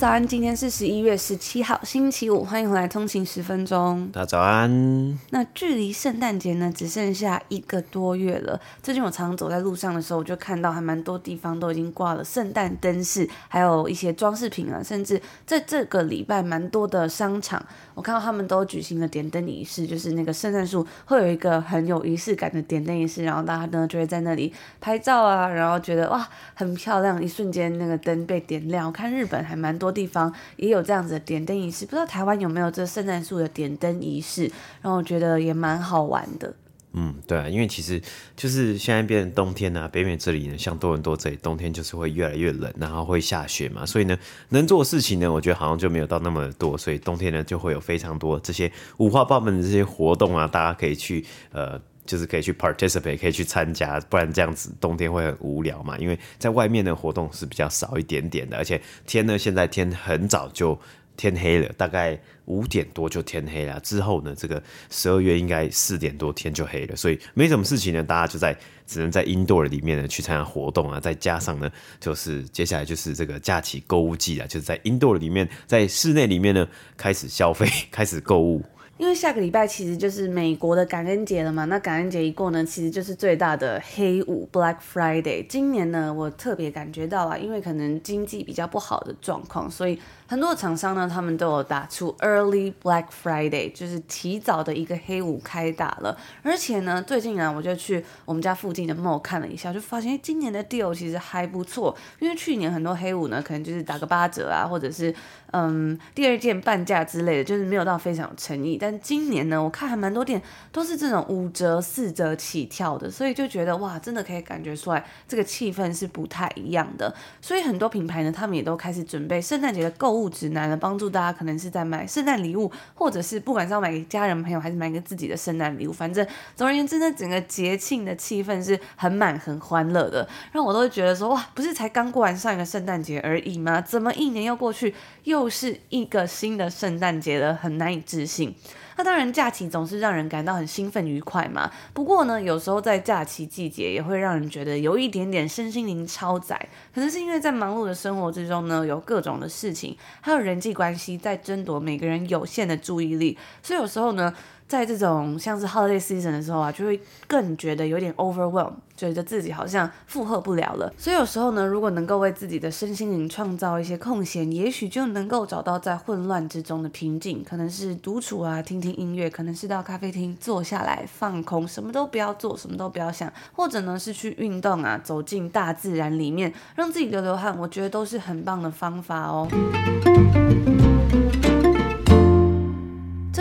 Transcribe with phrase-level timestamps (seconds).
[0.00, 4.08] 早安，今天是十一月十七号，星期五，欢迎回来通勤十分钟。
[4.10, 5.18] 大家早安。
[5.28, 8.58] 那距离圣诞节呢，只剩下一个多月了。
[8.82, 17.62] 最近我常常走在路上的时候，我就看到还蛮多地方都已经挂了圣诞灯饰，还有一些装饰品啊，甚至在这个礼拜蛮多的商场，
[17.92, 28.86] 我看到他们都举行了点灯仪式，就是那个圣诞树会有一个很有仪式感的点灯仪式，然后大家呢就会在那里拍照啊，然后觉得哇很漂亮，一瞬间那个灯被点亮。
[28.86, 34.50] 我看日本还蛮多地方也有这样子的点灯仪式，不知道台湾有没有这圣诞树的点灯仪式？
[34.80, 36.54] 然后我觉得也蛮好玩的。
[36.92, 38.02] 嗯，对啊，因为其实
[38.36, 51.80] 就是现在变成冬天啊，北美这里呢，像多伦多这里，冬天就是会越来越冷，然后会下雪嘛，所以呢，能做的事情呢，我觉得好像就没有到那么多，所以冬天呢就会有非常多这些五花八门的这些活动啊，大家可以去呃。
[52.10, 55.96] 就是可以去 participate，可以去参加，不然这样子冬天会很无聊嘛。
[55.96, 60.76] 因为在外面的活动是比较少一点点的，而且天呢，现在天很早就
[61.16, 63.78] 天黑了，大概五点多就天黑了。
[63.78, 70.98] 之后呢，这个十二月应该四点多天就黑了，所以没什么事情呢，大家就在只能在 indoor 里面呢去参加活动啊。
[70.98, 76.66] 再加上呢，就是接下来就是这个假期购物季啊，就是在 indoor 里面，在室内里面呢
[76.96, 78.64] 开始消费，开始购物。
[79.00, 85.46] 因为下个礼拜其实就是美国的感恩节了嘛，那感恩节一过呢，其实就是最大的黑五 Black Friday。
[85.46, 96.14] 今年呢，我特别感觉到啊，因为可能经济比较不好的状况，所以很多厂商呢，他们都有打出 Early Black Friday，就是提早的一个黑五开打了。
[96.42, 101.96] 而且呢，最近啊，我就去我们家附近的 mall 看了一下，就发现今年的 deal 其实还不错。
[102.18, 105.14] 因为去年很多黑五呢，可能就是打个八折啊，或者是
[105.52, 110.42] 嗯第二件半价之类的，就是没有到非常有诚意，但但今年呢，我看还蛮多店
[110.72, 117.14] 都是这种五折、四折起跳的，所以就觉得哇，真的可以感觉出来这个气氛是不太一样的。
[117.40, 126.26] 所以很多品牌呢，他们也都开始准备圣诞节的购物指南了，帮助大家可能是在买圣诞礼物，或者是不管是要买给家人朋友，还是买给自己的圣诞礼物，反正
[126.56, 133.80] 总而言之呢，整个节庆的气氛是很满、很欢乐的，让我都会觉得说哇，不是才刚过完上一个圣诞节而已吗？
[133.80, 138.52] 怎么一年又过去，又是一个新的圣诞节了，很难以置信。
[139.00, 141.70] 那当然，假期总是让人感到很兴奋愉快嘛。
[141.94, 146.68] 不过呢，有时候在假期季节也会让人觉得有一点点身心灵超载。
[146.94, 154.34] 可能是因为在忙碌的生活之中呢，有各种的事情，还有人际关系在争夺每个人有限的注意力，所以有时候呢。
[154.70, 160.94] 在这种像是 holiday season 的时候啊，就会更觉得有点 overwhelm，觉得自己好像负荷不了了。
[160.96, 167.42] 所以有时候呢，如果能够为自己的身心灵创造一些空闲，也许就能够找到在混乱之中的平静。
[167.42, 173.32] 可能是独处啊，听听音乐；可能是到咖啡厅坐下来放空，什么都不要做，什么都不要想。
[173.52, 177.58] 或者呢，是去运动啊，走进大自然里面，让自己流流汗。
[177.58, 179.48] 我觉得都是很棒的方法哦。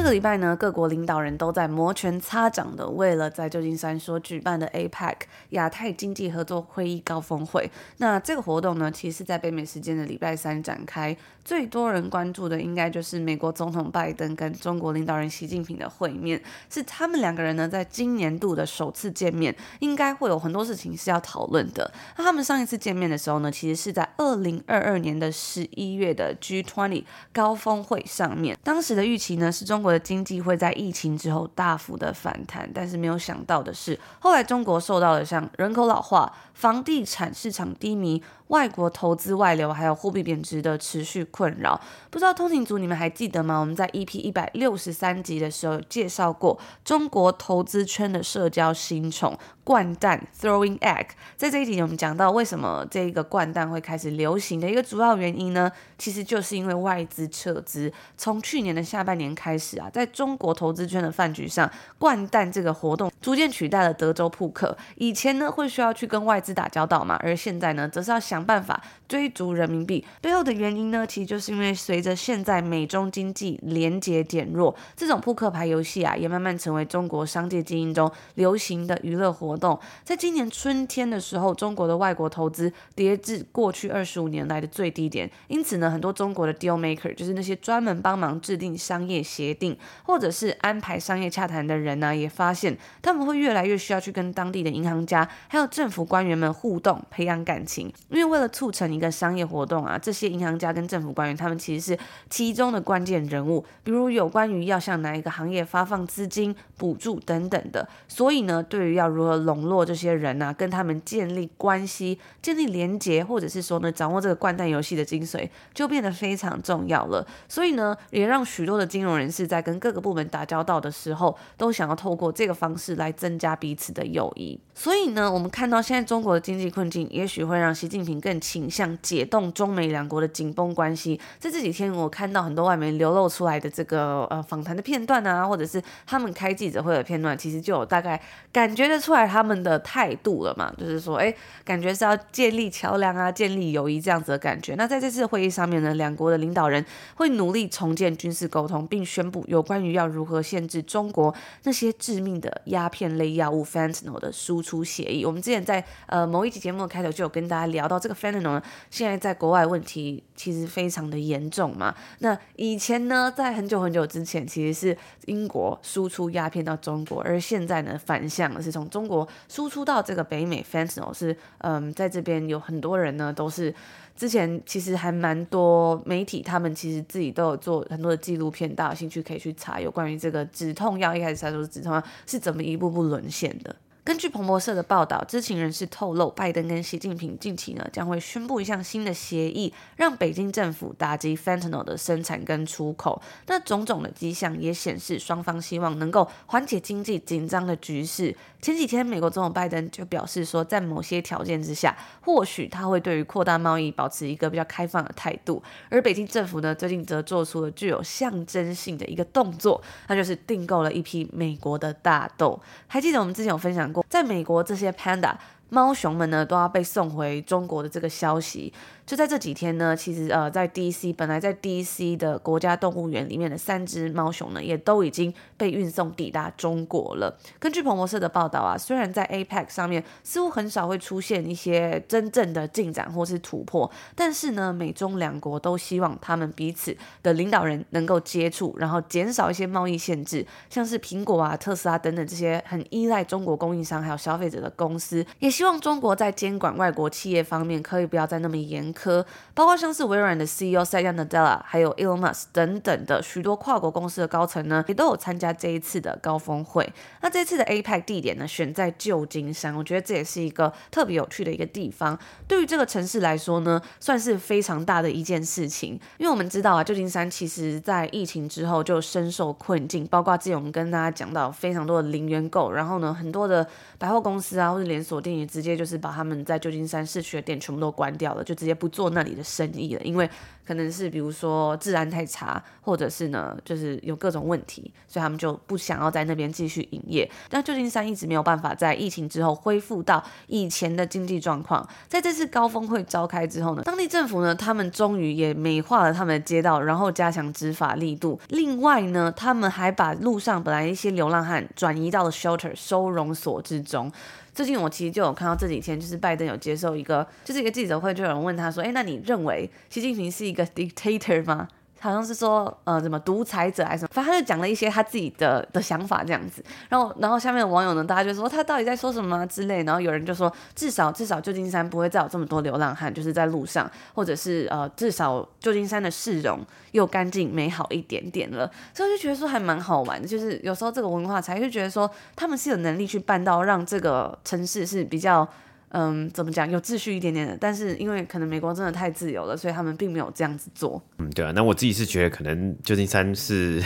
[0.09, 5.14] 这个礼拜呢，各国领导人都在摩拳擦掌的，为了在旧金山所举办的 APEC
[5.50, 7.70] 亚太经济合作会议高峰会。
[7.97, 11.16] 那这个活动呢，其实是在北美时间的礼拜三展开。
[11.46, 16.40] 最多人关注的，应该就是美国总统拜登跟中国领导人习近平的会面，
[16.70, 21.91] 是他们两个人呢，在今年度的首次见面，应该会有很多事情是要讨论的。
[22.18, 29.90] 那他们上一次见面的时候呢，其实是在二零二二年的十一月的 G20 高峰会上面，当时的预期呢，是中国。
[29.90, 41.79] 的经济会在疫情之后大幅的反弹，但是没有想到的是，后来中国受到了像人口老化、房地产市场低迷、外国投资外流，还有货币贬值的持续困扰。
[42.09, 43.59] 不知道通勤族你们还记得吗？
[43.59, 51.09] 我们在 EP 一百六十三集的时候介绍过中国投资圈的社交新宠“掼蛋 ”（Throwing Egg）。
[51.37, 55.72] 在这一集我们讲到为什么这个掼蛋会开始流行的一个主要原因呢？
[55.97, 59.89] 其实就是因为外资撤资，从去年的下半年开始啊。
[59.91, 61.70] 在中国投资圈的饭局上，
[62.00, 64.78] 掼蛋这个活动逐渐取代了德州扑克。
[64.96, 70.06] 以前呢，会需要去跟外资打交道嘛，而现在呢，则是要想办法追逐人民币。
[70.22, 79.78] 背后的原因呢，其实就是因为随着现在美中经济连结减弱，这种扑克牌游戏啊，也慢慢成为中国商界精英中流行的娱乐活动。
[80.03, 97.91] 在今年春天的时候，中国的外国投资跌至过去二十五年来的最低点，因此呢，很多中国的 deal maker，就是那些专门帮忙制定商业协定或者是安排商业洽谈的人呢、也发现他们会越来越需要去跟当地的银行家还有政府官员们互动，培养感情。
[98.09, 101.99] 因为为了促成一个商业活动啊，这些银行家跟政府官员他们其实是
[102.29, 107.87] 其中的关键人物，比如有关于要向哪一个行业发放资金补助等等的。
[108.09, 117.25] 所以呢，对于要如何笼络这些人啊，跟他们建立关系、建立连结，或者是说呢，掌握这个掼蛋游戏的精髓，就变得非常重要了。
[117.47, 124.59] 所以呢，也让许多的金融人士在跟各个部门打交道的时候，都想要透过这个方式来增加彼此的友谊。
[124.73, 131.20] 所以呢，我们看到现在中国的经济困境，也许会让习近平更倾向解冻中美两国的紧绷关系。
[131.40, 138.22] 在这几天，我看到很多外媒流露出来的这个呃访谈的片段啊，或者是他们开记者会的片段，其实就有大概
[138.52, 141.34] 感觉得出来他们的态度了嘛，就是说，哎，
[141.64, 144.76] 感觉是要建立桥梁啊，建立友谊这样子的感觉。
[144.76, 146.84] 那在这次会议上面呢，两国的领导人
[147.16, 151.34] 会努力重建军事沟通，并宣布有关于要如何限制中国
[151.64, 155.26] 那些致命的鸦片类药物 fentanyl 的输出协议。
[155.26, 161.93] 我们之前在呃某一集节目的开头就有跟大家聊到这个 fentanyl 呢，现在在国外问题其实非常的严重嘛。
[162.20, 173.73] 那以前呢，在很久很久之前，其实是英国输出鸦片到中国，而现在呢，反向是从中国输出到这个北美 fentanyl 是嗯，在这边有很多人呢都是。
[174.16, 183.73] 之前其实还蛮多媒体，他们其实自己都有做很多的纪录片，大家有兴趣可以去查，有关于这个止痛药，一开始他说是止痛药是怎么一步步沦陷的。
[184.03, 193.22] 根据彭博社的报道，知情人士透露，拜登跟习近平近期呢将会宣布一项新的协议，让北京政府打击 fentanyl 的生产跟出口。
[193.47, 198.35] 那种种的迹象也显示，双方希望能够缓解经济紧张的局势。
[198.61, 205.61] 前几天，美国总统拜登就表示说，在某些条件之下，或许他会对于扩大贸易保持一个比较开放的态度。
[205.90, 212.59] 而北京政府呢，最近则做出了具有象征性的一个动作，那就是订购了一批美国的大豆。
[212.87, 215.34] 还记得我们之前有分享在美国，这些 panda
[215.70, 218.74] 猫熊们呢，都要被送回中国的这个消息。
[219.09, 227.35] 就在这几天呢，其实呃，在 DC 本来在 DC 的国家动物园里面的三只猫熊呢，也都已经被运送抵达中国了。
[227.58, 248.98] 根据彭博社的报道啊，虽然在 APEC 上面似乎很少会出现一些真正的进展或是突破，但是呢，美中两国都希望他们彼此的领导人能够接触，然后减少一些贸易限制，像是苹果啊、特斯拉等等这些很依赖中国供应商还有消费者的公司，也希望中国在监管外国企业方面可以不要再那么严格。
[248.99, 256.91] 科包括像是微软的 CEO Satya Nadella，还有 Elon Musk 等等的许多跨国公司的高层呢，也都有参加这一次的高峰会。
[257.22, 262.19] 那这次的 APEC 地点呢，选在旧金山，我觉得这也是一个特别有趣的一个地方。
[262.46, 273.65] 对于这个城市来说呢，算是非常大的一件事情，因为我们知道啊，旧金山其实在疫情之后就深受困境，包括之前我们跟大家讲到非常多的零元购，然后呢，很多的
[273.98, 278.88] 百货公司啊或者连锁店也直接就是把他们在旧金山市区的店全部都关掉了，就直接不。
[278.89, 280.30] 做那里的生意了，因为
[280.65, 287.30] 可能是比如说治安太差，或者是呢，就是有各种问题，所以他们就不想要在那边继续营业。
[287.50, 291.88] 但旧金山一直没有办法在疫情之后恢复到以前的经济状况。
[292.08, 298.39] 在这次高峰会召开之后呢，当地政府呢，他们终于也美化了他们的街道，然后加强执法力度。
[298.50, 304.12] 另外呢，他们还把路上本来一些流浪汉转移到了 shelter 收容所之中。
[304.59, 311.65] 最近我其实就有看到这几天，就是拜登有接受一个，就是一个记者会，就有人问他说：“诶，那你认为习近平是一个 dictator 吗？”
[312.00, 316.63] 好像是说，呃，什么独裁者还是什么，反正他就讲了一些他自己的的想法这样子。
[316.88, 319.84] 然后，然后下面的网友呢，大家就说他到底在说什么之类。
[319.84, 326.60] 然后有人就说，至少至少旧金山不会再有这么多流浪汉，就是在路上，或者是呃，至少旧金山的市容
[326.91, 328.70] 又干净美好一点点了。
[328.94, 335.48] 所以就觉得说还蛮好玩的，就是有时候这个文化才会觉得说他们是有能力去办到让这个城市是比较。
[335.89, 341.01] 嗯，怎么讲，有秩序一点点的，但是因为可能美国真的太自由了，所以他们并没有这样子做。
[341.17, 343.81] 嗯，对啊，那我自己是觉得可能旧金山是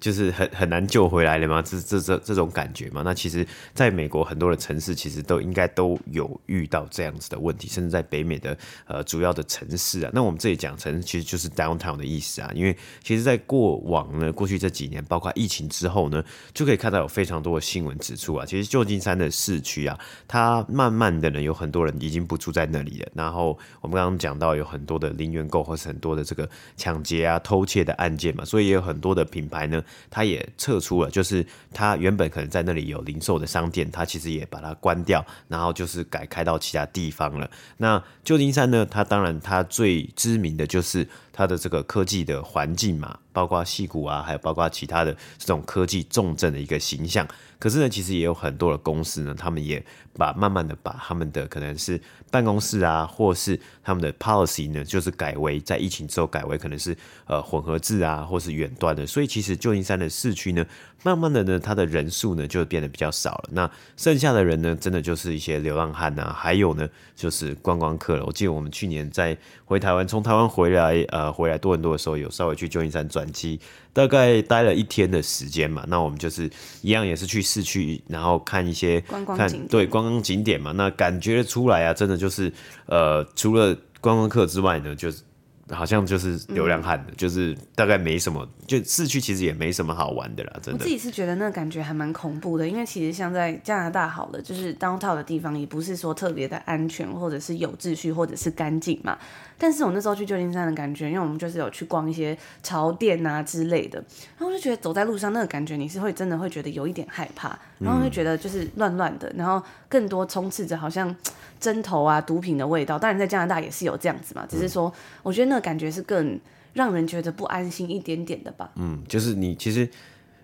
[0.00, 3.02] 就是很很难救回来了嘛，这这这这种感觉嘛。
[3.04, 23.08] 那其实在美国很多的城市其实都应该都有遇到这样子的问题，甚至在北美的呃主要的城市啊，那我们这里讲城市其实就是 downtown 的意思啊，因为其实在过往呢，过去这几年，包括疫情之后呢，就可以看到有非常多的新闻指出啊，其实旧金山的市区啊，它慢慢的人，有很多人已经不住在那里了。
[23.14, 37.50] 然后我们刚刚讲到有很多的零元购或是很多的这个抢劫啊、偷窃的案件嘛，所以也有很多的品牌呢，它也撤出了，就是它原本可能在那里有零售的商店，它其实也把它关掉，然后就是改开到其他地方了。
[37.78, 47.26] 那旧金山呢，它当然它最知名的就是它的这个科技的环境嘛，包括矽谷啊，还有包括其他的这种科技重镇的一个形象。
[47.58, 49.84] 可是呢，其实也有很多的公司呢，他们也
[50.14, 56.96] 把慢慢的把他们的可能是办公室啊，或是他们的 policy 呢，就是改为在疫情之后改为可能是
[57.26, 59.06] 呃混合制啊，或是远端的。
[59.06, 60.66] 所以其实旧金山的市区呢，
[61.04, 63.50] 慢慢的呢，它的人数呢就变得比较少了。
[63.52, 68.24] 那剩下的人呢，真的就是一些流浪汉啊，还有呢就是观光客了。
[68.26, 73.60] 我记得我们去年在回台湾，从台湾回来呃回来多伦多的时候，有稍微去旧金山转机。
[73.92, 76.50] 大概待了一天的时间嘛，那我们就是
[76.80, 82.50] 一样也是去市区，然后看一些观光景点，对，观光景点嘛，那感觉出来啊，真的就是
[82.86, 85.22] 呃，除了观光客之外呢，就是。
[85.70, 90.78] 好像就是流浪汉的，嗯，就是大概没什么，就市区其实也没什么好玩的啦，真的。
[90.78, 99.16] 我自己是觉得那感觉还蛮恐怖的，因为其实像在加拿大好了，就是 downtown 的地方也不是说特别的安全，或者是有秩序，或者是干净嘛。
[99.62, 103.98] 但是我那时候去旧金山的感觉，因为我们就是有去逛一些潮店啊之类的，
[104.36, 111.14] 然后我就觉得走在路上那个感觉，你是会真的会觉得有一点害怕，然后会觉得就是乱乱的，然后更多充斥着好像。
[111.60, 114.92] 针头啊，毒品的味道，当然在加拿大也是有这样子嘛，只是说，
[115.22, 116.36] 我觉得那个感觉是更
[116.72, 118.68] 让人觉得不安心一点点的吧。
[118.74, 119.88] 嗯，就是你其实。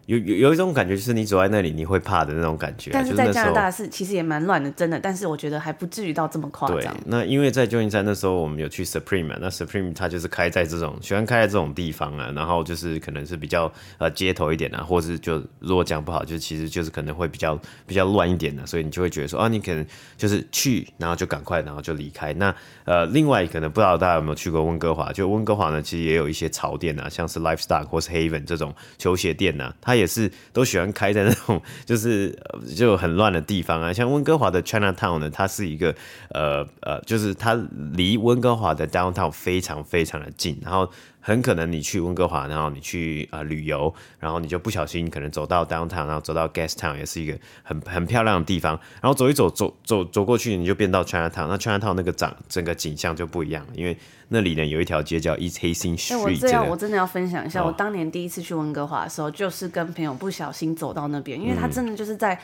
[0.08, 2.90] 有有有一种感觉，就是你走在那里，你会怕的那种感觉。
[2.94, 4.98] 但是在加拿大是其实也蛮乱的，真的。
[4.98, 6.80] 但是我觉得还不至于到这么夸张。
[6.80, 19.86] 对，那因为在旧金山那时候，我们有去 Supreme，那 Supreme 它就是开在这种喜欢开在这种地方啊，然后就是可能是比较呃街头一点啊，或是就如果讲不好，就其实就是可能会比较比较乱一点的，所以你就会觉得说啊，你可能
[20.16, 22.32] 就是去，然后就赶快，然后就离开。
[22.32, 22.54] 那
[22.86, 25.12] 呃，另外可能不知道大家有没有去过温哥华？
[25.12, 32.38] 就温哥华呢，其实也有一些潮店啊，像是 Livestock 或是 Haven 这种球鞋店啊，它也是都喜欢开在那种 就是
[32.76, 35.94] 就很乱的地方啊，像温哥华的 Chinatown 呢，它是一个
[36.30, 37.54] 呃呃，就是它
[37.92, 40.90] 离温哥华的 Downtown 非常非常的近，然后。
[41.20, 48.78] 很可能你去温哥华，然后你去啊、呃、旅游，然后你就不小心可能走到 downtown，然后走到 Gastown，也是一个很很漂亮的地方。
[49.02, 51.48] 然后走一走，走走走过去，你就变到 Chinatown。
[51.48, 53.96] 那 Chinatown 那个长整个景象就不一样了，因为
[54.28, 56.18] 那里呢有一条街叫 East Hastings Street。
[56.18, 62.38] 我这样我真的要分享一下，哦、我当年第一次去温哥华的时候，就是跟朋友不小心走到那边，因为他真的就是在。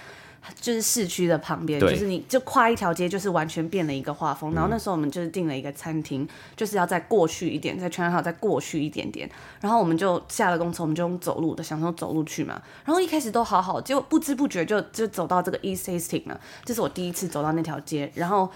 [0.61, 4.53] 就是市区的旁边，就是你就跨一条街，就是完全变了一个画风。
[4.55, 9.31] 然后那时候我们就是订了一个餐厅，就是要再过去一点，在 Chinatown 再过去一点点。
[9.61, 12.61] 然后我们就下了公车，我们就用走路的，想说走路去嘛。
[12.85, 16.41] 然后一开始都好好，结果不知不觉就就走到这个 East Hastings 了。
[16.65, 18.51] 这是我第一次走到那条街，然后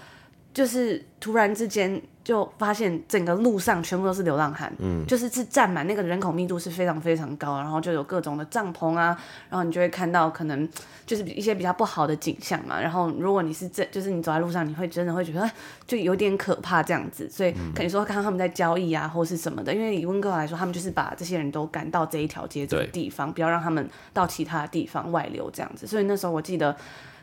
[0.53, 2.01] 就是突然之间。
[2.21, 10.69] 就发现整个路上全部都是流浪汉，嗯，就是是占满那个人口密度是非常非常高，然后就有各种的帐篷啊，然后你就会看到可能
[11.07, 12.79] 就是一些比较不好的景象嘛。
[12.79, 15.49] 然后如果你是这，就是你走在路上，你会真的会觉得
[15.87, 17.27] 就有点可怕这样子。
[17.27, 19.73] 所以可以说看到他们在交易啊，或是什么的。
[19.73, 25.87] 因为以温哥华来说，他们就是把这些人都赶到这一条街这个地方，不要让他们到其他地方外流这样子。
[25.87, 26.77] 所以那时候我记得。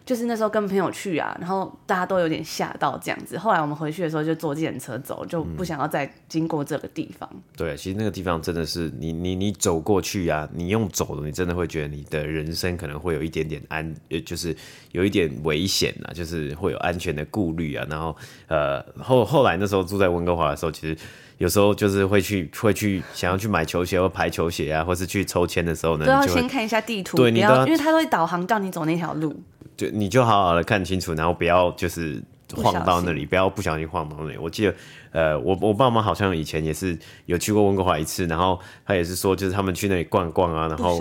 [0.07, 3.37] 就是那时候跟朋友去啊，然后大家都有点吓到这样子。
[3.37, 7.29] 后来我们回去的时候就坐计程车走，就不想要再经过这个地方。
[7.35, 13.93] 嗯、对，其实那个地方真的是你你你走过去啊，你用走的，你真的会觉得你的人生可能会有一点点安，
[14.25, 14.57] 就是
[14.93, 17.85] 有一点危险啊，就是会有安全的顾虑啊。
[17.91, 20.97] 然后呃后后来那时候住在温哥华的时候，其实
[21.39, 29.43] 有时候就是会去会去想要去买球鞋或排球鞋啊，或是去抽签的时候呢，都要先看一下地图，对，你要因为他都会导航叫你走那条路。
[29.77, 32.23] 就你就好好的看清楚，然后不要就是
[32.55, 34.39] 晃到那里，不，不要不小心晃到那里。
[34.39, 34.75] 我记得，
[35.11, 40.99] 呃，我我爸妈好像以前也是有去过温哥华一次，然后他也是说，就是他们去那里逛逛啊，然后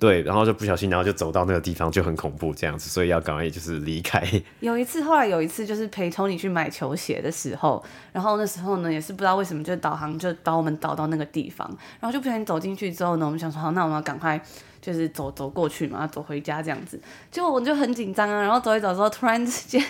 [0.00, 4.24] 对，然后就不小心，然后就走到那个地方就很恐怖这样子，所以要赶快就是离开。
[4.60, 11.68] 有一次，后来有一次就是陪 Tony 去买球鞋的时候，然后那时候呢也是不知道为什么就导航就导我们导到那个地方，
[12.00, 14.40] 然后就不小心走进去之后呢，我们想说好，那我们要赶快。
[14.80, 18.42] 就是走走过去嘛，走回家这样子，结果我就很紧张啊。
[18.42, 19.84] 然后走一走之后，突然之间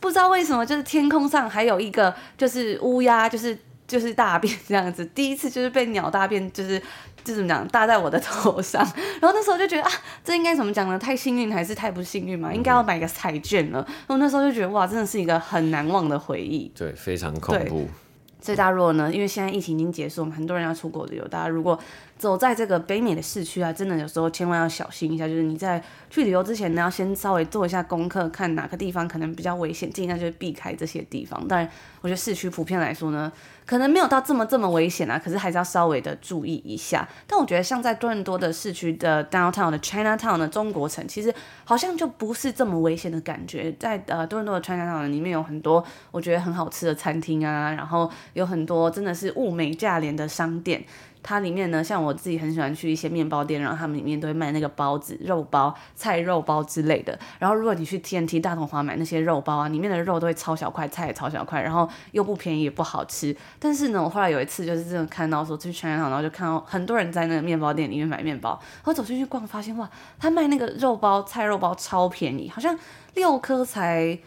[0.00, 3.56] 不知道为什么，就是天空上还有一个就是乌鸦，就是
[3.86, 5.04] 就是大便这样子。
[5.06, 6.80] 第一次就是被鸟大便，就是
[7.22, 8.82] 就怎么讲，搭在我的头上。
[9.20, 9.90] 然后那时候就觉得啊，
[10.24, 10.98] 这应该怎么讲呢？
[10.98, 12.52] 太幸运还是太不幸运嘛？
[12.52, 13.84] 应该要买个彩券了。
[13.86, 16.70] 然后那时候就觉得哇，真的是一个很难忘的回忆。
[16.74, 17.88] 对，非常恐怖。
[18.42, 21.28] 所以大家如果呢，因为现在疫情已经结束，我们很多人要出国旅游。
[21.28, 21.78] 大家如果
[22.20, 25.26] 走在这个北美的市区啊，真的有时候千万要小心一下。
[25.26, 31.48] 就是你在去旅游之前呢，要先稍微做一下功课，看哪个地方可能比较危险，尽量就是避开这些地方。
[31.48, 31.66] 当然，
[32.02, 33.32] 我觉得市区普遍来说呢，
[33.64, 37.08] 可能没有到这么这么危险啊，可是还是要稍微的注意一下。
[37.26, 41.34] 但我觉得像在多伦多的市区的 downtown 的 Chinatown 的中国城，其实
[41.64, 43.72] 好像就不是这么危险的感觉。
[43.80, 50.84] 在呃多伦多的 Chinatown 里面有很多我觉得很好吃的餐厅啊，然后有很多真的是物美价廉的商店。
[51.22, 57.18] 它里面呢，像我自己很喜欢去一些面包店，然后他们里面都会卖那个包子、肉包、菜肉包之类的。
[57.38, 63.36] 然后如果你去 TNT 大同华买那些肉包啊，里面的肉都会超小块，菜也超小块，然后又不便宜也不好吃。
[63.58, 68.60] 但是呢，我后来有一次就是真的看到说去全联，然后就看到很多人在那个面包店里面买面包。
[68.84, 72.78] 我走进去逛，发现哇，他卖那个肉包、菜肉包超便宜，好像
[73.14, 74.18] 六颗才。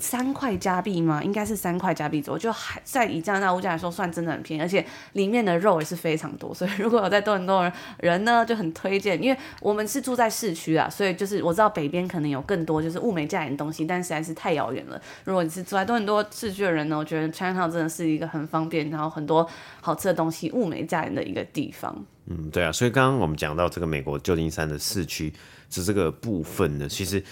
[0.00, 1.22] 三块加币吗？
[1.22, 6.54] 应该是三块加币左右，就还在以加拿大物价来说，算真的很便宜，而且里面的肉也是非常多。
[6.54, 15.00] 所以如果有在多伦多人呢，就很推荐，因为我们是住在市区啊，所以就是我知道北边可能有更多就是物美价廉的东西，但实在是太遥远了。
[15.24, 19.46] 如果你是住在多伦多市区的人呢，我觉得 Chinatown 真的是一个很方便，然后很多
[19.80, 22.04] 好吃的东西，物美价廉的一个地方。
[22.26, 25.30] 嗯，对啊，所以刚刚我们讲到这个美国旧金山的市区
[25.68, 27.22] 是这个部分呢，其实。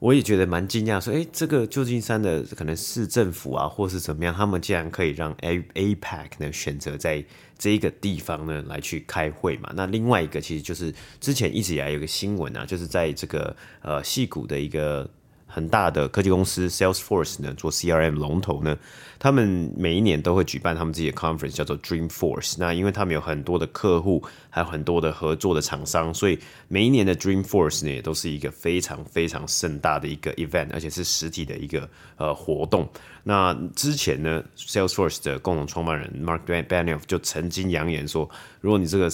[0.00, 7.22] 我也觉得蛮惊讶，说，哎，这个旧金山的可能市政府啊，或是怎么样，他们竟然可以让 A APEC 呢选择在
[7.58, 9.70] 这一个地方呢来去开会嘛？
[9.76, 15.06] 那另外一个其实就是之前一直以来有个新闻啊，就是在这个呃戏谷的一个
[15.50, 18.78] 很大的科技公司 Salesforce 呢做 CRM 龙头呢。
[19.18, 22.54] 他们每一年都会举办他们自己的 conference，叫做 Dreamforce。
[22.56, 26.38] 那因为他们有很多的客户，还有很多的合作的厂商，所以
[26.68, 32.88] 每一年的 Dreamforce 呢，也都是一个非常非常盛大的一个 event，而且是实体的一个呃活动。
[33.24, 38.28] 那之前呢，Salesforce 的共同创办人 Mark Benioff 就曾经扬言说，
[38.60, 39.10] 如果你这个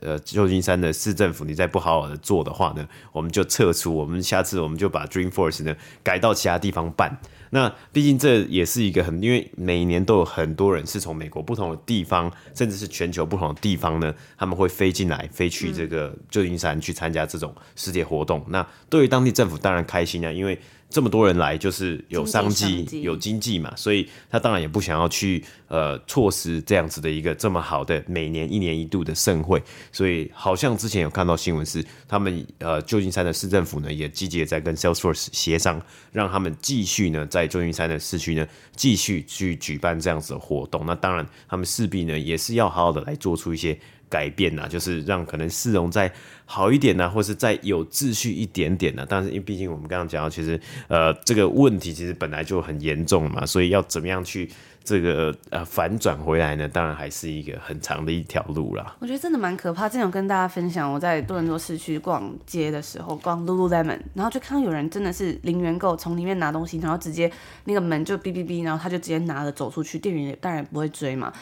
[0.00, 7.18] 呃旧金山的市政府你再不好好的做的话呢，我们就撤出，我们下次我们就把 Dreamforce 呢改到其他地方办。
[7.50, 18.44] 那毕竟这也是一个很，因为每年都有很多人是从美国不同的地方，甚至是全球不同的地方呢，他们会飞进来，飞去这个旧金山去参加这种世界活动。
[18.48, 20.58] 那对于当地政府当然开心啊，因为。
[20.88, 29.62] 这么多人来，就是有商机、有经济嘛，所以他当然也不想要去呃错失这样子的一个这么好的每年一年一度的盛会。
[29.92, 40.86] 所以好像之前有看到新闻是，他们呃旧金山的市政府呢也积极的在跟 Salesforce 协商，让他们继续呢在旧金山的市区呢继续去举办这样子的活动。
[40.86, 43.78] 那当然，他们势必呢也是要好好的来做出一些。
[44.08, 46.10] 改变呐，就是让可能市容再
[46.44, 49.04] 好一点呐，或是再有秩序一点点呐。
[49.08, 54.48] 但是因为毕竟我们刚刚讲到，其实呃这个问题其实本来就很严重嘛，所以要怎么样去
[54.84, 56.68] 这个呃反转回来呢？
[56.68, 58.94] 当然还是一个很长的一条路啦。
[59.00, 59.88] 我觉得真的蛮可怕。
[59.88, 67.30] 之前有跟大家分享，我在多伦多市区逛街的时候，逛 Lululemon，然后就看到有人真的是零元购，从里面拿东西，然后直接
[67.64, 71.32] 那个门就哔哔哔，然后他就直接拿了走出去，店员当然不会追嘛。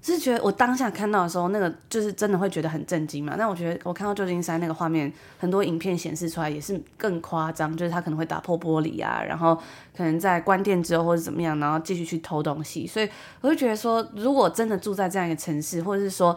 [0.00, 3.34] 是觉得我当下看到的时候，那个就是真的会觉得很震惊嘛。
[3.36, 9.54] 那我觉得我看到旧金山那个画面，很多影片显示出来也是更夸张，就是他可能会打破玻璃啊，然后
[9.96, 12.86] 可能在关店之后或者怎么样，然后继续去偷东西。
[12.86, 13.08] 所以
[13.40, 16.36] 我就觉得说，如果真的住在这样一个城市，或者是说。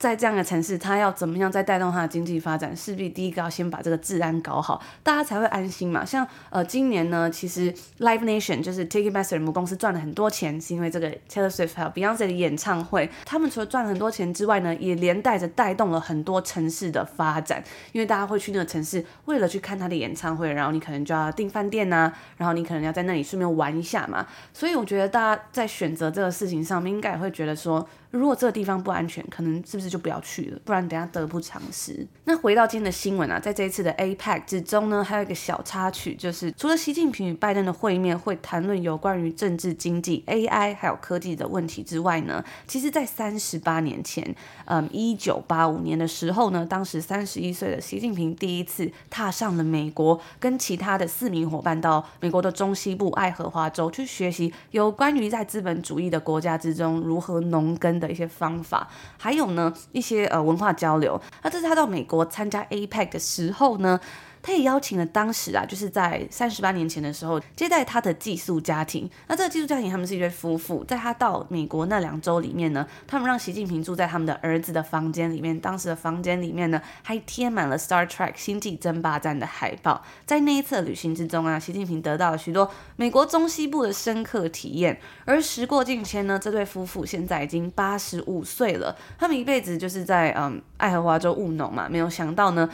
[0.00, 2.74] 在这样的城市，他要怎么样再带动他的经济发展？
[2.74, 6.02] 势必第一个要先把这个治安搞好，大家才会安心嘛。
[6.02, 13.10] 像呃，今年呢，其实 Live Nation 就是 Ticketmaster 母公司赚了很多钱，是因为这个 Taylor Swift 还有 Beyonce 的演唱会。
[13.26, 24.26] 他们除了赚了很多钱之外呢，也连带着带动了很多城市的发展，因为大家会去那个城市，为了去看他的演唱会，然后你可能就要订饭店呐、然后你可能要在那里顺便玩一下嘛。
[24.54, 27.86] 所以我觉得大家在选择这个事情上面，应该也会觉得说。
[28.12, 30.58] 如果这个地方不安全，可能是不是就不要去了？
[30.64, 32.06] 不然等下得不偿失。
[32.24, 44.34] 那回到今天的新闻啊，在这一次的 APEC 之中呢，还有一个小插曲，就是除了习近平与拜登的会面会谈论有关于政治、经济、AI 还有科技的问题之外呢，其实在三十八年前，
[44.66, 61.20] 嗯，一九八五年的时候呢，当时三十一岁的习近平第一次踏上了美国，跟其他的四名伙伴到美国的中西部爱荷华州去学习有关于在资本主义的国家之中如何农耕的一些方法，还有呢一些呃文化交流。
[61.42, 63.98] 那这是他到美国参加 APEC 的时候呢，
[64.42, 69.08] 他也邀请了当时啊，就是在三十八年前的时候接待他的寄宿家庭。
[69.28, 75.58] 那这个寄宿家庭他们是一对夫妇，在他到美国那两周里面呢，他们让习近平住在他们的儿子的房间里面。
[75.60, 80.02] 当时的房间里面呢，还贴满了《Star Trek》星际争霸战的海报。
[80.24, 84.98] 在那一次旅行之中啊，习近平得到了许多美国中西部的深刻体验。
[85.26, 88.96] 而时过境迁呢，这对夫妇现在已经八十五岁了。
[89.18, 92.70] 他们一辈子就是在嗯爱荷华州务农嘛，没有想到呢。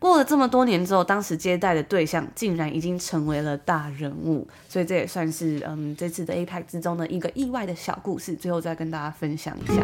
[0.00, 9.82] 过了这么多年之后，当时接待的对象竟然已经成为了大人物，所以这也算是嗯这次的 APEC 之中的一个意外的小故事，最后再跟大家分享一下。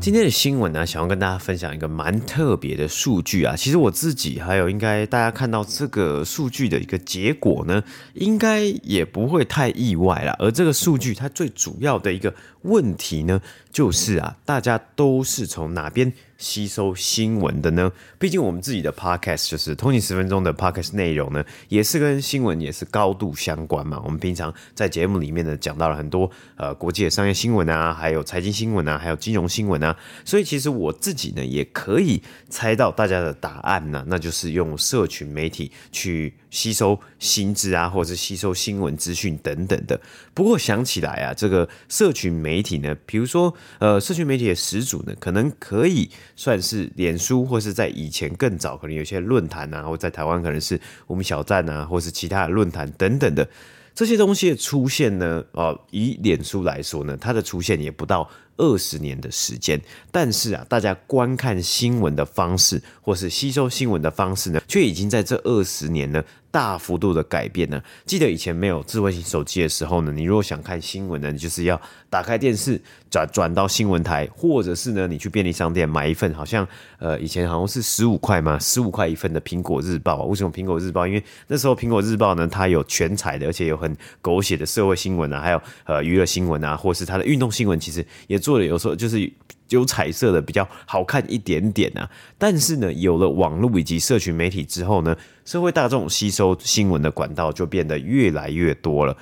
[0.00, 3.54] 今天的新闻呢，想要跟大家分享一个蛮特别的数据啊。
[3.54, 10.34] 其实我自己还有应该大家看到这个数据的一个结果呢，应该也不会太意外啦。
[10.40, 17.90] 而这个数据它最主要的一个问题呢，就是啊，大家都是从哪边吸收新闻的呢？
[18.18, 24.02] 毕竟我们自己的 podcast 就是通勤十分钟的 podcast 内容呢，也是跟新闻也是高度相关嘛。
[24.04, 29.96] 我们平常在节目里面呢，讲到了很多呃国际的商业新闻啊，还有财经新闻啊，还有金融新闻啊。
[30.24, 39.98] 所以其实我自己呢，也可以猜到大家的答案呢，那就是用社群媒体去吸收新知啊，或者是吸收新闻资讯等等的。
[40.34, 53.48] 不过想起来啊，这个社群媒体呢，比如说呃，社群媒体的始祖呢，可能可以算是脸书，或是在以前更早，可能有些论坛啊，或在台湾可能是我们小站啊，或是其他的论坛等等的
[53.94, 58.28] 这些东西的出现呢，哦，以脸书来说呢，它的出现也不到
[58.62, 59.80] 二十年的时间，
[60.12, 66.22] 但是啊，大家观看新闻的方式，或是吸收新闻的方式呢，却已经在这二十年呢，
[66.52, 67.82] 大幅度的改变呢。
[68.06, 76.66] 记得以前没有智慧型手机的时候呢，你如果想看新闻呢，你就是要打开电视转转到新闻台，或者是呢，你去便利商店买一份，好像
[77.00, 80.24] 呃以前好像是十五块嘛，十五块一份的苹果日报。
[80.26, 81.04] 为什么苹果日报？
[81.04, 89.32] 因为那时候苹果日报呢，它有全彩的，而且有很狗血的社会新闻啊，还有呃娱乐新闻啊，或是它的运动新闻，其实也做做的有时候就是。
[89.68, 99.16] 有彩色的比较好看一点点啊，但是呢，有了网络以及社群媒体之后呢，社会大众吸收新闻的管道就变得越来越多了。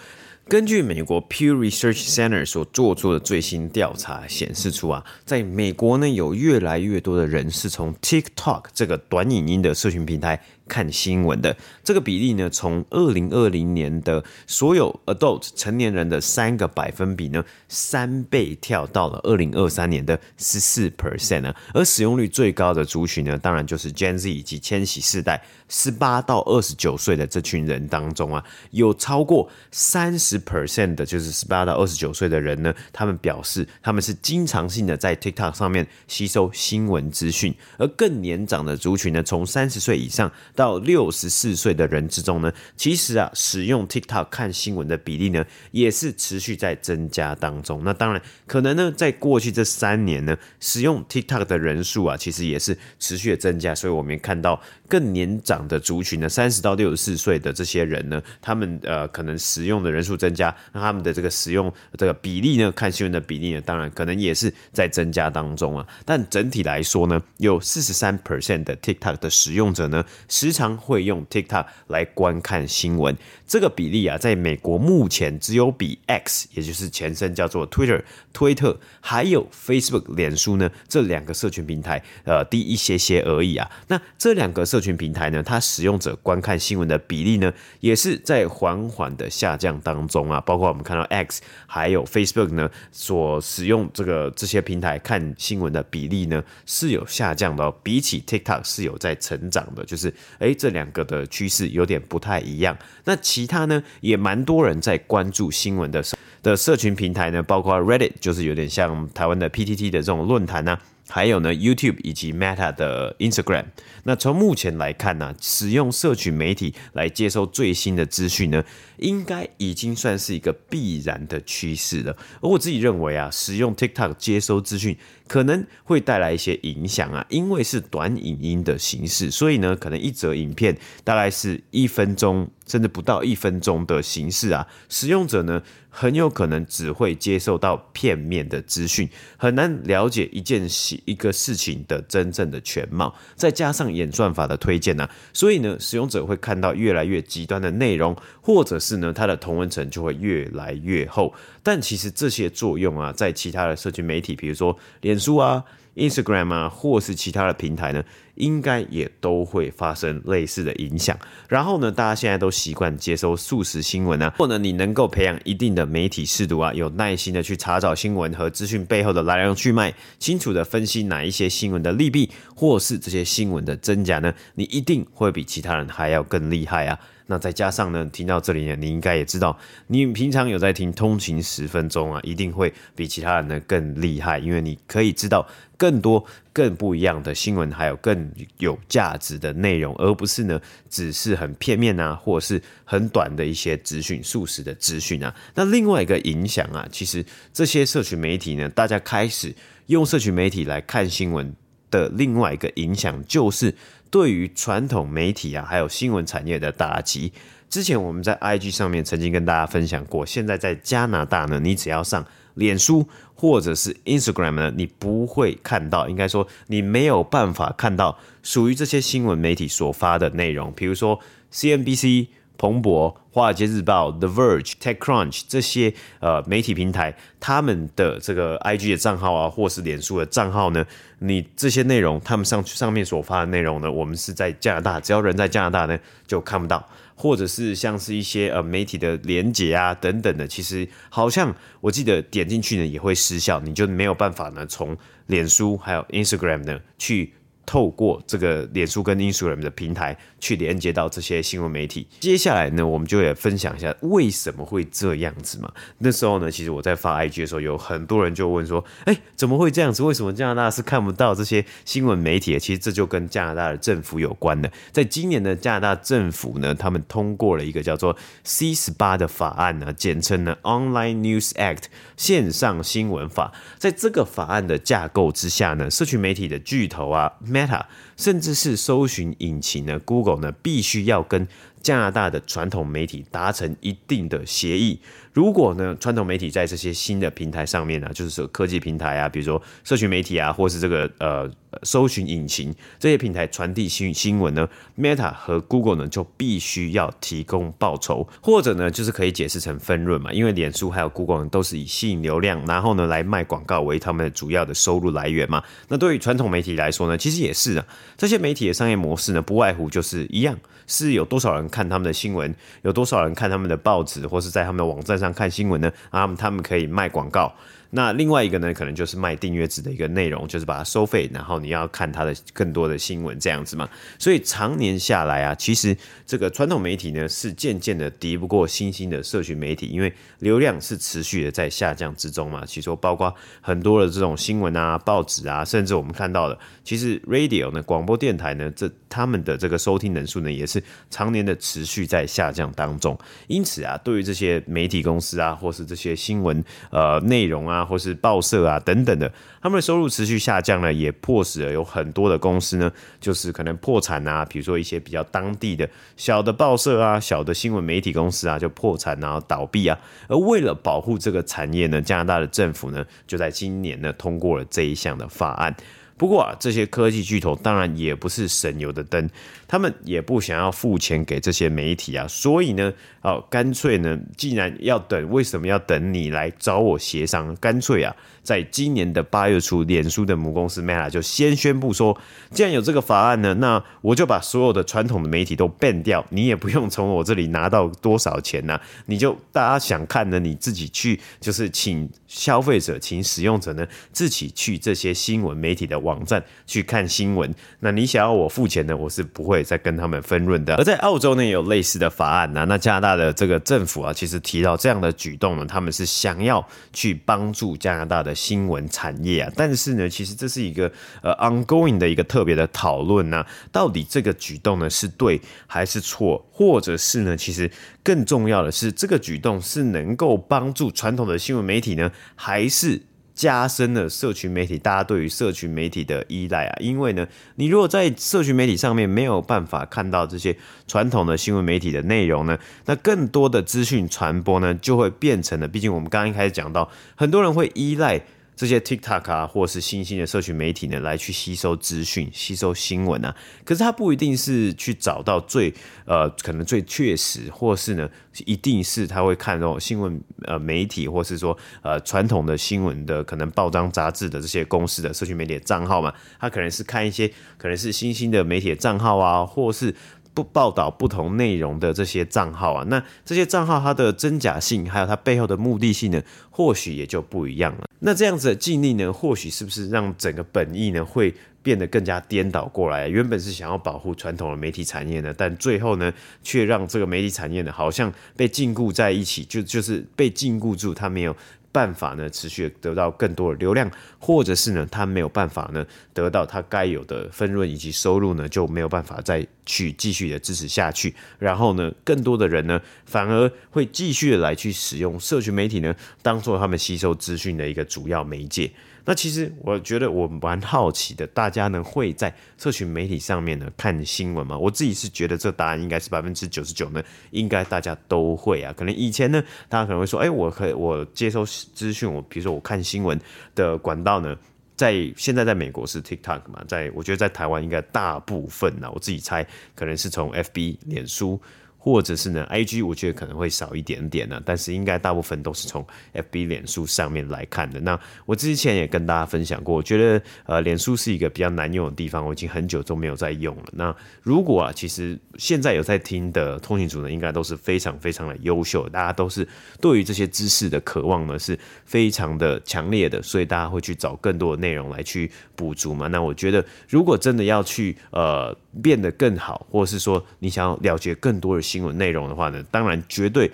[0.48, 10.42] 根据美国 Pew Research Center 所做出的最新调查显示出啊，在美国呢，有越来越多的人是从 TikTok 这个短影音的社群平台。
[10.70, 21.52] 看新闻的这个比例呢，从二零二零年的所有 adult 成年人的三个百分比呢，三倍跳到了二零二三年的十四 percent 呢。
[21.74, 37.52] 而使用率最高的族群呢，当然就是 Gen Z 以及千禧世代，十八到二十九岁的这群人当中啊，有超过三十 percent 的，就是十八到二十九岁的人呢，他们表示他们是经常性的在 TikTok 上面吸收新闻资讯。
[37.76, 40.30] 而更年长的族群呢，从三十岁以上。
[40.60, 47.82] 到六十四岁的人之中呢，其实啊，使用 TikTok 看新闻的比例呢，也是持续在增加当中。
[47.82, 53.74] 那当然，可能呢，在过去这三年呢，使用 TikTok 的人数啊，其实也是持续的增加。
[53.74, 65.86] 所以，我们看到更年长的族群呢，三十到六十四岁的这些人呢，他们呃，可能使用的人数增加，那他们的这个使用这个比例呢，看新闻的比例呢，当然可能也是在增加当中啊。
[66.04, 70.04] 但整体来说呢，有四十三 percent 的 TikTok 的使用者呢，
[70.52, 83.70] 常会用 TikTok 来观看新闻，这个比例啊，在美国目前只有比 X，也就是前身叫做 Twitter，推特，还有 Facebook，脸书呢，这两个社群平台，呃，低一些些而已啊。
[83.88, 90.40] 那这两个社群平台呢，它使用者观看新闻的比例呢，也是在缓缓的下降当中啊。
[90.40, 100.12] 包括我们看到 X，还有 Facebook 呢，所使用这个这些平台看新闻的比例呢，是有下降的，比起 TikTok 是有在成长的，就是。
[100.40, 102.76] 诶，这两个的趋势有点不太一样。
[103.04, 106.04] 那其他呢，也蛮多人在关注新闻的
[106.42, 113.64] 的社群平台呢，包括 Reddit，就是有点像台湾的 PTT 的这种论坛呢、还有呢，YouTube 以及 Meta 的 Instagram。
[114.04, 118.64] 那从目前来看呢、使用社群媒体来接收最新的资讯呢，
[118.96, 122.16] 应该已经算是一个必然的趋势了。
[122.40, 124.96] 而我自己认为啊，使用 TikTok 接收资讯
[125.30, 135.62] 可能会带来一些影响啊，因为是短影音的形式，所以呢，可能一则影片大概是一分钟甚至不到一分钟的形式啊，使用者呢。
[135.92, 143.12] 很有可能只会接受到片面的资讯，很难了解一件事、一个事情的真正的全貌。
[143.34, 151.34] 再加上演算法的推荐呢、啊，所以呢，使用者会看到越来越极端的内容，或者是呢，它的同温层就会越来越厚。
[151.62, 155.64] 但其实这些作用啊，在其他的社群媒体，比如说脸书啊。
[155.96, 158.02] Instagram 啊，或是其他的平台呢，
[158.36, 161.18] 应该也都会发生类似的影响。
[161.48, 176.98] 然后呢，大家现在都习惯接收速食新闻啊，或者你能够培养一定的媒体识读啊，有耐心的去查找新闻和资讯背后的来龙去脉，清楚的分析哪一些新闻的利弊，或是这些新闻的真假呢，你一定会比其他人还要更厉害啊。
[177.30, 195.32] 那再加上呢，听到这里呢，你应该也知道，你平常有在听通勤十分钟啊，一定会比其他人呢更厉害，因为你可以知道更多、更不一样的新闻，还有更有价值的内容，而不是呢只是很片面啊，或者是很短的一些资讯、速食的资讯啊。
[195.54, 199.54] 那另外一个影响啊，其实这些社群媒体呢，大家开始
[199.86, 201.54] 用社群媒体来看新闻
[201.92, 203.72] 的另外一个影响就是。
[204.10, 207.32] 对于传统媒体啊，还有新闻产业的打击，
[207.68, 210.26] 之前我们在 IG 上面曾经跟大家分享过。
[210.26, 221.20] 现在在加拿大呢，你只要上脸书或者是 Instagram 呢，你不会看到，应该说你没有办法看到属于这些新闻媒体所发的内容，比如说
[221.52, 222.26] CNBC。
[222.60, 230.84] 彭博、华尔街日报、The Verge、TechCrunch 这些呃媒体平台，他们的这个 IG 的账号啊，或是脸书的账号呢，
[231.20, 244.94] 你这些内容，他们上上面所发的内容呢，我们是在加拿大，只要人在加拿大呢，就看不到，或者是像是一些呃媒体的连接啊等等的，其实好像我记得点进去呢也会失效，你就没有办法呢从
[245.28, 247.32] 脸书还有 Instagram 呢去。
[247.70, 252.04] 透过这个脸书跟 Instagram 的平台去连接到这些新闻媒体。
[252.18, 255.72] 接下来呢，我们就也分享一下为什么会这样子嘛。
[255.98, 260.02] 那时候呢，其实我在发 IG 的时候，有很多人就问说：“哎，怎么会这样子？
[260.02, 264.68] 为什么加拿大是看不到这些新闻媒体？”其实这就跟加拿大的政府有关的。
[264.90, 271.84] 在今年的加拿大政府呢，他们通过了一个叫做 C 十八的法案呢，简称呢 Online News Act
[272.20, 273.50] 线上新闻法。
[273.78, 277.32] 在这个法案的架构之下呢，社群媒体的巨头啊。
[277.46, 277.84] Meta，
[278.20, 281.48] 甚至是搜寻引擎呢，Google 呢，必须要跟
[281.80, 285.00] 加拿大的传统媒体达成一定的协议。
[285.32, 291.48] 如果呢，传统媒体在这些新的平台上面呢、就是说科技平台啊，比如说社群媒体啊，或是这个呃
[291.84, 305.62] 搜寻引擎这些平台传递新新闻呢，Meta 和 Google 呢就必须要提供报酬，或者呢就是可以解释成分润嘛，因为脸书还有 Google 都是以吸引流量，然后呢来卖广告为他们的主要的收入来源嘛。
[305.88, 315.92] 那对于传统媒体来说呢，其实也是啊，这些媒体的商业模式呢，不外乎就是一样，是有多少人看他们的新闻，有多少人看他们的报纸，或是在他们的网站上看新闻呢？
[316.10, 317.54] 啊，他们可以卖广告。
[317.90, 323.88] 那另外一个呢，可能就是卖订阅制的一个内容，就是把它收费，然后你要看它的更多的新闻这样子嘛。
[324.18, 332.64] 所以常年下来啊，其实这个传统媒体呢是渐渐的敌不过新兴的社群媒体，因为流量是持续的在下降之中嘛。
[332.64, 343.18] 其实包括很多的这种新闻啊、报纸啊，甚至我们看到的，其实 radio 呢，广播电台呢，这他们的这个收听人数呢，也是常年的持续在下降当中。
[343.48, 352.90] 因此啊，对于这些媒体公司啊，或是这些新闻呃内容啊，或是报社啊等等的，他们的收入持续下降呢，也迫使了有很多的公司呢，
[353.20, 354.44] 就是可能破产啊。
[354.44, 359.98] 比如说一些比较当地的小的报社啊、小的新闻媒体公司啊，就破产然后倒闭啊。
[360.28, 365.74] 而为了保护这个产业呢，加拿大的政府呢，就在今年呢通过了这一项的法案。
[366.20, 369.26] 不过啊，这些科技巨头当然也不是省油的灯，
[369.66, 377.56] 他们也不想要付钱给这些媒体啊，所以呢，哦，干脆呢，既然要等，为什么要等你来找我协商？
[377.56, 378.14] 干脆啊。
[378.50, 382.18] 在今年的八月初，脸书的母公司 Meta 就先宣布说，
[382.50, 397.54] 既然有这个法案呢，那我就把所有的传统的媒体都 ban 掉，你也不用从我这里拿到多少钱呐、 你就大家想看的，你自己去，就是请消费者、请使用者呢自己去这些新闻媒体的网站去看新闻。
[397.78, 400.74] 那你想要我付钱呢，我是不会再跟他们分润的。
[400.74, 408.34] 而在澳洲呢，有类似的法案呐、那加拿大的这个政府啊，其实提到这样的举动呢，他们是想要去帮助加拿大的。
[408.40, 410.90] 新闻产业啊，但是呢，其实这是一个
[411.22, 417.70] 呃 ongoing 的一个特别的讨论呢，到底这个举动呢是对还是错，或者是呢，其实
[418.02, 423.02] 更重要的是这个举动是能够帮助传统的新闻媒体呢，还是？
[423.40, 430.54] 加深了社群媒体大家对于社群媒体的依赖啊，因为呢，你如果在社群媒体上面没有办法看到这些
[430.86, 438.20] 传统的新闻媒体的内容呢，那更多的资讯传播呢就会变成了，毕竟我们刚刚一开始讲到，很多人会依赖
[438.60, 443.34] 这些 TikTok 啊，或是新兴的社群媒体呢，来去吸收资讯、吸收新闻啊。
[443.64, 445.72] 可是它不一定是去找到最
[446.04, 448.06] 呃可能最确实，或是呢
[448.44, 456.12] 一定是他会看到新闻呃媒体，或是说呃传统的新闻的可能报章杂志的这些公司的社群媒体的账号嘛。
[456.38, 459.94] 他可能是看一些可能是新兴的媒体的账号啊，或是。
[460.32, 467.84] 不报道不同内容的这些账号啊，那这些账号它的真假性，还有它背后的目的性呢，或许也就不一样了。
[468.00, 473.08] 那这样子的禁令呢，或许是不是让整个本意呢会变得更加颠倒过来？
[473.08, 476.12] 原本是想要保护传统的媒体产业呢，但最后呢，
[476.42, 481.36] 却让这个媒体产业呢，好像被禁锢在一起，就就是被禁锢住，它没有。
[481.72, 491.14] 办法呢，持续得到更多的流量，或者是呢，他没有办法呢，得到他该有的分润以及收入呢，就没有办法再去继续的支持下去。
[491.38, 498.70] 然后呢，更多的人呢，反而会继续的来去使用社群媒体呢，当做他们吸收资讯的一个主要媒介。
[499.04, 504.56] 那其实我觉得我蛮好奇的，大家呢会在社群媒体上面呢看新闻吗？
[504.56, 508.72] 我自己是觉得这答案应该是百分之九十九呢，应该大家都会啊。
[508.76, 513.18] 可能以前呢，大家可能会说，哎、我可以我接收资讯，我比如说我看新闻
[513.54, 514.36] 的管道呢，
[514.76, 521.40] 在现在在美国是 TikTok 嘛，在我觉得在台湾应该大部分呢，我自己猜可能是从 FB 脸书。
[521.82, 527.80] 或者是呢，IG 我觉得可能会少一点点呢、但是应该大部分都是从 FB 脸书上面来看的。
[527.80, 533.64] 那我之前也跟大家分享过，我觉得呃，脸书是一个比较难用的地方，我已经很久都没有在用了。
[533.72, 539.48] 那如果啊，其实现在有在听的通讯组呢，应该都是非常非常的优秀，大家都是
[539.80, 546.08] 对于这些知识的渴望呢是非常的强烈的，所以大家会去找更多的内容来去补足嘛。
[546.08, 551.69] 那我觉得，如果真的要去呃变得更好，或者是说你想要了解更多的。
[551.70, 553.48] 新闻内容的话呢，当然绝对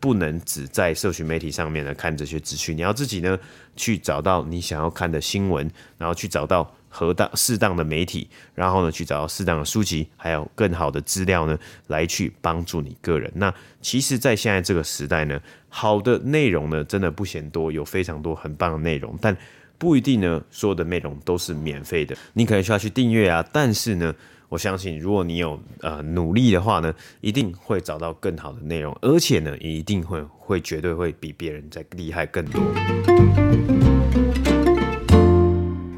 [0.00, 3.38] 不能只在社群媒体上面呢看这些资讯，你要自己呢
[3.76, 13.30] 去找到你想要看的新闻，然后去找到合当适当的媒体，然后呢去找到适当的书籍，还有更好的资料呢来去帮助你个人。
[13.34, 13.52] 那
[13.82, 19.36] 其实，在现在这个时代呢，好的内容呢真的不嫌多，有非常多很棒的内容，但
[19.76, 24.14] 不一定呢所有的内容都是免费的，你可能需要去订阅啊，但是呢。
[24.50, 32.62] 我相信，如果你有呃努力的话呢，一定会找到更好的内容，而且呢，一定会会绝对会比别人再厉害更多。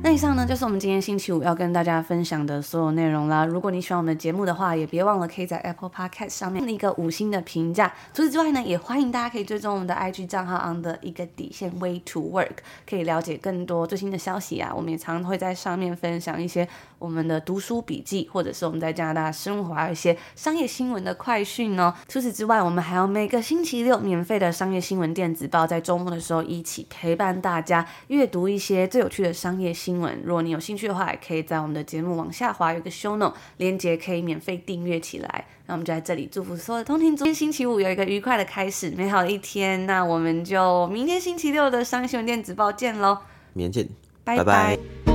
[0.02, 3.44] 那以上呢，就是我们今天星期五要跟大家分享的所有内容啦。
[3.44, 7.94] 如果你喜欢我们的节目的话，也别忘了可以在 Apple Podcast 上面一个五星的评价。
[8.12, 12.56] 除此之外呢，也欢迎大家可以追踪我们的 IG 账号 on 的一个底线 Way to Work，
[12.88, 14.72] 可以了解更多最新的消息啊。
[14.74, 16.66] 我们也常会在上面分享一些
[17.00, 21.92] 我们的读书笔记，或者是我们在加拿大生活一些商业新闻的快讯哦。
[22.06, 30.20] 除此之外，我们还有每个星期六免费的商业新闻电子报，在周末的时候一起陪伴大家阅读一些最有趣的商业新闻。
[30.22, 35.46] 如果你有兴趣的话，也可以在我们的节目往下滑，有个 show note 链接，可以免费订阅起来。
[35.66, 39.86] 那我们就在这里祝福所有的通勤，今天星期五有一个愉快的开始，美好的一天。
[39.86, 43.18] 那我们就明天星期六的商业新闻电子报见喽，
[43.54, 45.10] 明天见，拜拜。